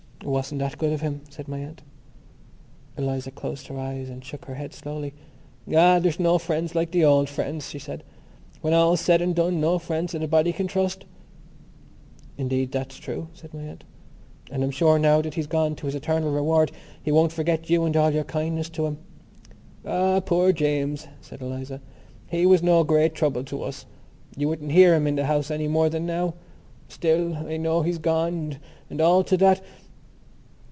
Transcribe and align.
"Wasn't 0.23 0.59
that 0.59 0.77
good 0.77 0.93
of 0.93 1.01
him?" 1.01 1.21
said 1.31 1.47
my 1.47 1.57
aunt. 1.57 1.81
Eliza 2.95 3.31
closed 3.31 3.65
her 3.67 3.79
eyes 3.79 4.07
and 4.07 4.23
shook 4.23 4.45
her 4.45 4.53
head 4.53 4.71
slowly. 4.71 5.15
"Ah, 5.75 5.97
there's 5.97 6.19
no 6.19 6.37
friends 6.37 6.75
like 6.75 6.91
the 6.91 7.03
old 7.03 7.27
friends," 7.27 7.71
she 7.71 7.79
said, 7.79 8.03
"when 8.61 8.71
all 8.71 8.93
is 8.93 8.99
said 9.01 9.19
and 9.19 9.33
done, 9.35 9.59
no 9.59 9.79
friends 9.79 10.11
that 10.11 10.21
a 10.21 10.27
body 10.27 10.53
can 10.53 10.67
trust." 10.67 11.05
"Indeed, 12.37 12.71
that's 12.71 12.97
true," 12.97 13.29
said 13.33 13.51
my 13.51 13.63
aunt. 13.63 13.83
"And 14.51 14.63
I'm 14.63 14.69
sure 14.69 14.99
now 14.99 15.23
that 15.23 15.33
he's 15.33 15.47
gone 15.47 15.73
to 15.77 15.87
his 15.87 15.95
eternal 15.95 16.31
reward 16.31 16.71
he 17.01 17.11
won't 17.11 17.31
forget 17.31 17.71
you 17.71 17.83
and 17.85 17.97
all 17.97 18.11
your 18.11 18.23
kindness 18.23 18.69
to 18.69 18.85
him." 18.85 18.99
"Ah, 19.83 20.19
poor 20.19 20.51
James!" 20.53 21.07
said 21.19 21.41
Eliza. 21.41 21.81
"He 22.29 22.45
was 22.45 22.61
no 22.61 22.83
great 22.83 23.15
trouble 23.15 23.43
to 23.45 23.63
us. 23.63 23.87
You 24.37 24.49
wouldn't 24.49 24.71
hear 24.71 24.93
him 24.93 25.07
in 25.07 25.15
the 25.15 25.25
house 25.25 25.49
any 25.49 25.67
more 25.67 25.89
than 25.89 26.05
now. 26.05 26.35
Still, 26.89 27.35
I 27.37 27.57
know 27.57 27.81
he's 27.81 27.97
gone 27.97 28.59
and 28.87 29.01
all 29.01 29.23
to 29.23 29.35
that...." 29.37 29.61